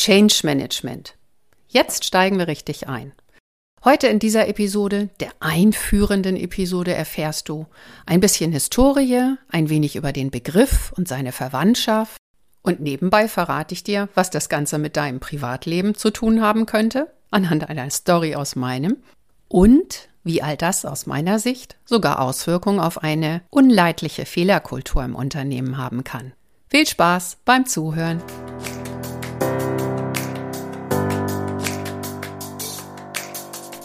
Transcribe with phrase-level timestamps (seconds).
[0.00, 1.14] Change Management.
[1.68, 3.12] Jetzt steigen wir richtig ein.
[3.84, 7.66] Heute in dieser Episode, der einführenden Episode, erfährst du
[8.06, 12.16] ein bisschen Historie, ein wenig über den Begriff und seine Verwandtschaft
[12.62, 17.12] und nebenbei verrate ich dir, was das Ganze mit deinem Privatleben zu tun haben könnte,
[17.30, 18.96] anhand einer Story aus meinem
[19.48, 25.76] und wie all das aus meiner Sicht sogar Auswirkungen auf eine unleidliche Fehlerkultur im Unternehmen
[25.76, 26.32] haben kann.
[26.70, 28.22] Viel Spaß beim Zuhören!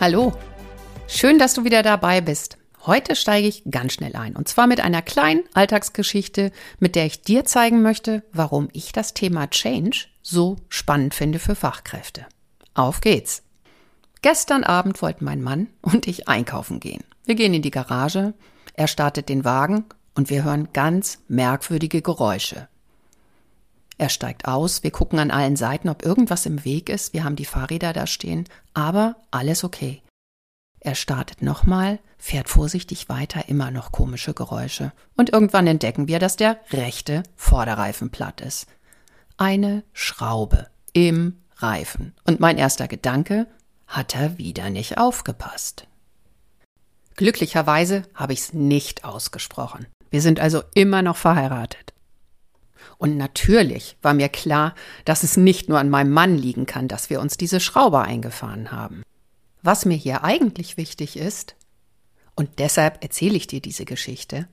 [0.00, 0.32] Hallo,
[1.08, 2.56] schön, dass du wieder dabei bist.
[2.86, 7.22] Heute steige ich ganz schnell ein und zwar mit einer kleinen Alltagsgeschichte, mit der ich
[7.22, 12.26] dir zeigen möchte, warum ich das Thema Change so spannend finde für Fachkräfte.
[12.74, 13.42] Auf geht's.
[14.22, 17.02] Gestern Abend wollten mein Mann und ich einkaufen gehen.
[17.24, 18.34] Wir gehen in die Garage,
[18.74, 22.68] er startet den Wagen und wir hören ganz merkwürdige Geräusche.
[23.98, 27.36] Er steigt aus, wir gucken an allen Seiten, ob irgendwas im Weg ist, wir haben
[27.36, 30.02] die Fahrräder da stehen, aber alles okay.
[30.80, 34.92] Er startet nochmal, fährt vorsichtig weiter, immer noch komische Geräusche.
[35.16, 38.68] Und irgendwann entdecken wir, dass der rechte Vorderreifen platt ist.
[39.36, 42.14] Eine Schraube im Reifen.
[42.24, 43.48] Und mein erster Gedanke,
[43.88, 45.86] hat er wieder nicht aufgepasst.
[47.16, 49.86] Glücklicherweise habe ich es nicht ausgesprochen.
[50.10, 51.87] Wir sind also immer noch verheiratet.
[52.96, 57.10] Und natürlich war mir klar, dass es nicht nur an meinem Mann liegen kann, dass
[57.10, 59.02] wir uns diese Schraube eingefahren haben.
[59.62, 61.54] Was mir hier eigentlich wichtig ist,
[62.34, 64.48] und deshalb erzähle ich dir diese Geschichte,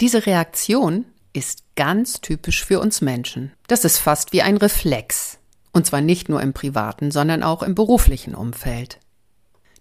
[0.00, 3.52] diese Reaktion ist ganz typisch für uns Menschen.
[3.66, 5.38] Das ist fast wie ein Reflex.
[5.72, 8.98] Und zwar nicht nur im privaten, sondern auch im beruflichen Umfeld.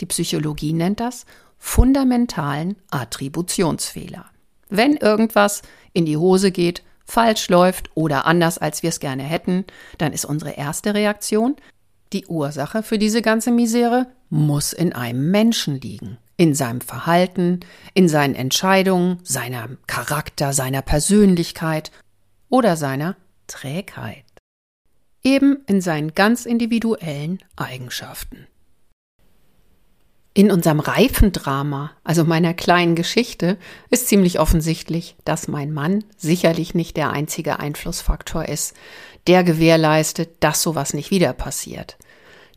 [0.00, 1.26] Die Psychologie nennt das
[1.58, 4.26] fundamentalen Attributionsfehler.
[4.68, 9.64] Wenn irgendwas in die Hose geht, falsch läuft oder anders, als wir es gerne hätten,
[9.98, 11.56] dann ist unsere erste Reaktion,
[12.12, 16.18] die Ursache für diese ganze Misere muss in einem Menschen liegen.
[16.36, 17.60] In seinem Verhalten,
[17.94, 21.90] in seinen Entscheidungen, seinem Charakter, seiner Persönlichkeit
[22.48, 23.16] oder seiner
[23.46, 24.24] Trägheit.
[25.22, 28.46] Eben in seinen ganz individuellen Eigenschaften.
[30.36, 33.56] In unserem Reifendrama, also meiner kleinen Geschichte,
[33.88, 38.76] ist ziemlich offensichtlich, dass mein Mann sicherlich nicht der einzige Einflussfaktor ist,
[39.28, 41.96] der gewährleistet, dass sowas nicht wieder passiert.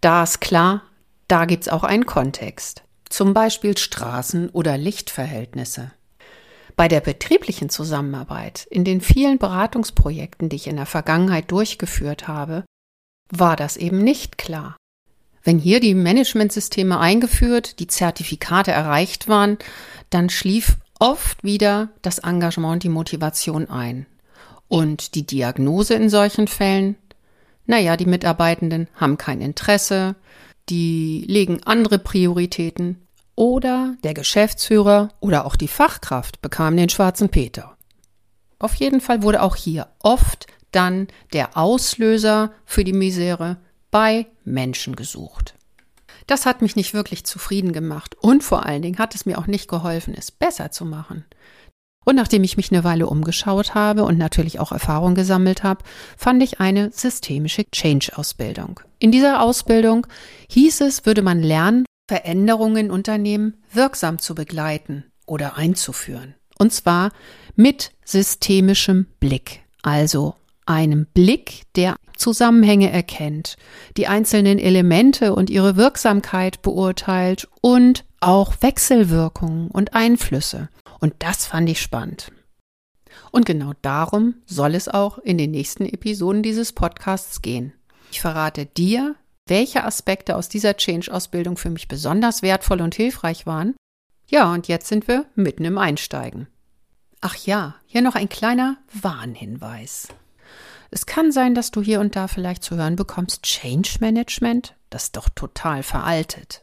[0.00, 0.84] Da ist klar,
[1.28, 2.82] da gibt's auch einen Kontext.
[3.10, 5.92] Zum Beispiel Straßen- oder Lichtverhältnisse.
[6.76, 12.64] Bei der betrieblichen Zusammenarbeit, in den vielen Beratungsprojekten, die ich in der Vergangenheit durchgeführt habe,
[13.28, 14.78] war das eben nicht klar.
[15.46, 19.58] Wenn hier die Managementsysteme eingeführt, die Zertifikate erreicht waren,
[20.10, 24.06] dann schlief oft wieder das Engagement, die Motivation ein.
[24.66, 26.96] Und die Diagnose in solchen Fällen?
[27.64, 30.16] Naja, die Mitarbeitenden haben kein Interesse,
[30.68, 33.06] die legen andere Prioritäten
[33.36, 37.76] oder der Geschäftsführer oder auch die Fachkraft bekam den schwarzen Peter.
[38.58, 43.58] Auf jeden Fall wurde auch hier oft dann der Auslöser für die Misere
[43.90, 45.54] bei Menschen gesucht.
[46.26, 49.46] Das hat mich nicht wirklich zufrieden gemacht und vor allen Dingen hat es mir auch
[49.46, 51.24] nicht geholfen, es besser zu machen.
[52.04, 55.84] Und nachdem ich mich eine Weile umgeschaut habe und natürlich auch Erfahrung gesammelt habe,
[56.16, 58.80] fand ich eine systemische Change-Ausbildung.
[59.00, 60.06] In dieser Ausbildung
[60.48, 66.34] hieß es, würde man lernen, Veränderungen in Unternehmen wirksam zu begleiten oder einzuführen.
[66.58, 67.10] Und zwar
[67.56, 73.56] mit systemischem Blick, also einem Blick, der Zusammenhänge erkennt,
[73.96, 80.68] die einzelnen Elemente und ihre Wirksamkeit beurteilt und auch Wechselwirkungen und Einflüsse.
[81.00, 82.32] Und das fand ich spannend.
[83.30, 87.72] Und genau darum soll es auch in den nächsten Episoden dieses Podcasts gehen.
[88.10, 89.14] Ich verrate dir,
[89.46, 93.76] welche Aspekte aus dieser Change-Ausbildung für mich besonders wertvoll und hilfreich waren.
[94.28, 96.48] Ja, und jetzt sind wir mitten im Einsteigen.
[97.20, 100.08] Ach ja, hier noch ein kleiner Warnhinweis.
[100.90, 105.04] Es kann sein, dass du hier und da vielleicht zu hören bekommst, Change Management, das
[105.04, 106.62] ist doch total veraltet.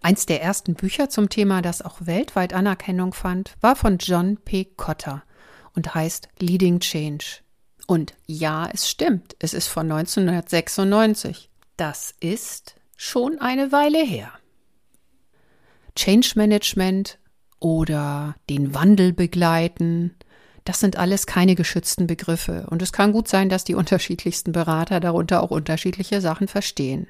[0.00, 4.64] Eins der ersten Bücher zum Thema, das auch weltweit Anerkennung fand, war von John P.
[4.64, 5.22] Cotter
[5.74, 7.40] und heißt Leading Change.
[7.86, 11.50] Und ja, es stimmt, es ist von 1996.
[11.76, 14.30] Das ist schon eine Weile her.
[15.94, 17.18] Change Management
[17.58, 20.14] oder den Wandel begleiten,
[20.64, 22.66] das sind alles keine geschützten Begriffe.
[22.70, 27.08] Und es kann gut sein, dass die unterschiedlichsten Berater darunter auch unterschiedliche Sachen verstehen.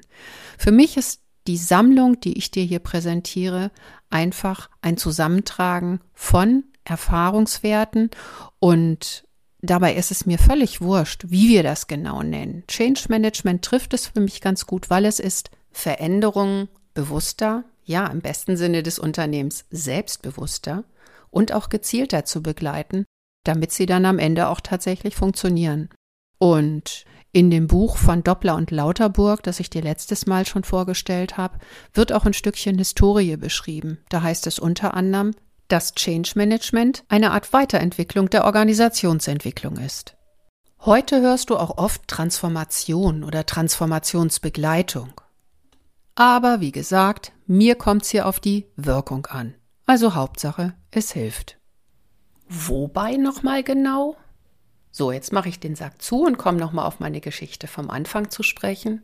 [0.57, 3.71] Für mich ist die Sammlung, die ich dir hier präsentiere,
[4.09, 8.09] einfach ein Zusammentragen von Erfahrungswerten
[8.59, 9.25] und
[9.61, 12.63] dabei ist es mir völlig wurscht, wie wir das genau nennen.
[12.67, 18.21] Change Management trifft es für mich ganz gut, weil es ist Veränderungen bewusster, ja, im
[18.21, 20.83] besten Sinne des Unternehmens selbstbewusster
[21.29, 23.05] und auch gezielter zu begleiten,
[23.43, 25.89] damit sie dann am Ende auch tatsächlich funktionieren.
[26.37, 31.35] Und in dem Buch von Doppler und Lauterburg, das ich dir letztes Mal schon vorgestellt
[31.35, 31.57] habe,
[31.93, 33.97] wird auch ein Stückchen Historie beschrieben.
[34.09, 35.31] Da heißt es unter anderem,
[35.67, 40.15] dass Change Management eine Art Weiterentwicklung der Organisationsentwicklung ist.
[40.85, 45.21] Heute hörst du auch oft Transformation oder Transformationsbegleitung.
[46.13, 49.55] Aber wie gesagt, mir kommt's hier auf die Wirkung an.
[49.85, 51.57] Also Hauptsache, es hilft.
[52.47, 54.17] Wobei nochmal genau?
[54.91, 58.29] So, jetzt mache ich den Sack zu und komme nochmal auf meine Geschichte vom Anfang
[58.29, 59.01] zu sprechen.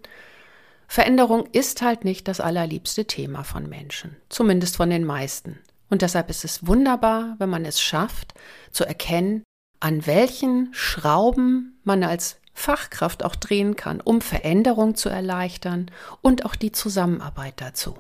[0.88, 5.59] Veränderung ist halt nicht das allerliebste Thema von Menschen, zumindest von den meisten.
[5.89, 8.33] Und deshalb ist es wunderbar, wenn man es schafft,
[8.71, 9.44] zu erkennen,
[9.80, 15.89] an welchen Schrauben man als Fachkraft auch drehen kann, um Veränderung zu erleichtern
[16.21, 17.95] und auch die Zusammenarbeit dazu.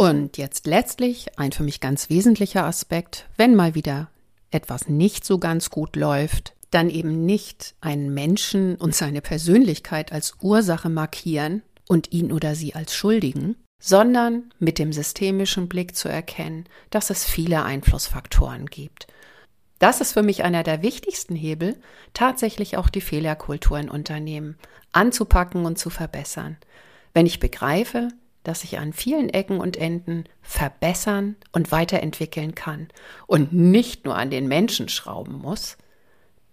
[0.00, 4.08] Und jetzt letztlich ein für mich ganz wesentlicher Aspekt, wenn mal wieder
[4.50, 10.36] etwas nicht so ganz gut läuft, dann eben nicht einen Menschen und seine Persönlichkeit als
[10.40, 16.64] Ursache markieren und ihn oder sie als Schuldigen, sondern mit dem systemischen Blick zu erkennen,
[16.88, 19.06] dass es viele Einflussfaktoren gibt.
[19.80, 21.78] Das ist für mich einer der wichtigsten Hebel,
[22.14, 24.56] tatsächlich auch die Fehlerkultur in Unternehmen
[24.92, 26.56] anzupacken und zu verbessern.
[27.12, 28.08] Wenn ich begreife,
[28.42, 32.88] dass ich an vielen Ecken und Enden verbessern und weiterentwickeln kann
[33.26, 35.76] und nicht nur an den Menschen schrauben muss,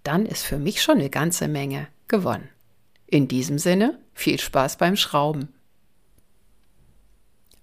[0.03, 2.49] dann ist für mich schon eine ganze Menge gewonnen.
[3.05, 5.53] In diesem Sinne, viel Spaß beim Schrauben.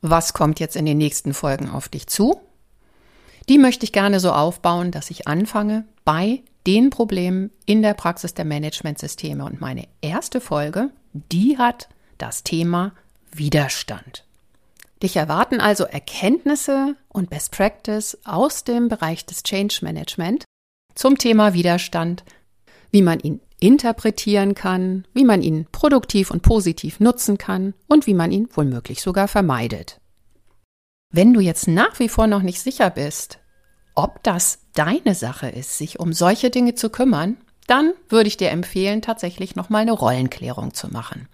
[0.00, 2.41] Was kommt jetzt in den nächsten Folgen auf dich zu?
[3.49, 8.35] Die möchte ich gerne so aufbauen, dass ich anfange bei den Problemen in der Praxis
[8.35, 9.44] der Managementsysteme.
[9.44, 11.88] Und meine erste Folge, die hat
[12.19, 12.93] das Thema
[13.36, 14.25] Widerstand.
[15.02, 20.44] Dich erwarten also Erkenntnisse und Best Practice aus dem Bereich des Change Management
[20.94, 22.25] zum Thema Widerstand,
[22.90, 28.14] wie man ihn interpretieren kann, wie man ihn produktiv und positiv nutzen kann und wie
[28.14, 30.00] man ihn womöglich sogar vermeidet.
[31.10, 33.38] Wenn du jetzt nach wie vor noch nicht sicher bist,
[33.94, 37.36] ob das deine Sache ist, sich um solche Dinge zu kümmern,
[37.66, 41.28] dann würde ich dir empfehlen, tatsächlich nochmal eine Rollenklärung zu machen.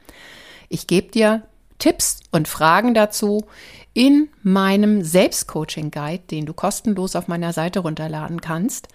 [0.68, 1.42] Ich gebe dir
[1.80, 3.44] Tipps und Fragen dazu
[3.92, 8.86] in meinem Selbstcoaching-Guide, den du kostenlos auf meiner Seite runterladen kannst.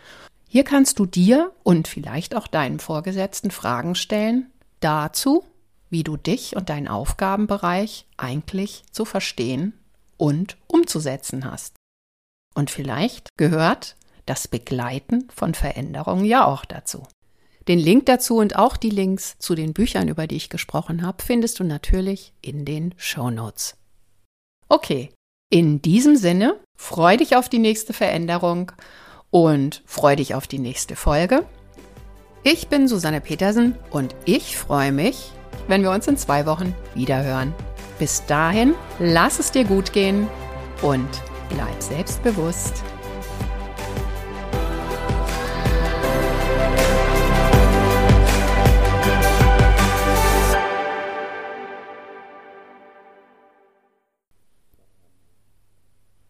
[0.48, 4.50] Hier kannst du dir und vielleicht auch deinen Vorgesetzten Fragen stellen
[4.80, 5.44] dazu,
[5.90, 9.74] wie du dich und deinen Aufgabenbereich eigentlich zu verstehen
[10.18, 11.76] und umzusetzen hast.
[12.54, 17.04] Und vielleicht gehört das Begleiten von Veränderungen ja auch dazu.
[17.68, 21.24] Den Link dazu und auch die Links zu den Büchern, über die ich gesprochen habe,
[21.24, 23.76] findest du natürlich in den Show Notes.
[24.70, 25.12] Okay,
[25.50, 28.72] in diesem Sinne, freu dich auf die nächste Veränderung
[29.32, 31.46] und freu dich auf die nächste Folge.
[32.44, 35.32] Ich bin Susanne Petersen und ich freue mich,
[35.68, 37.54] wenn wir uns in zwei Wochen wiederhören.
[37.98, 40.28] Bis dahin, lass es dir gut gehen
[40.82, 41.10] und
[41.50, 42.84] bleib selbstbewusst.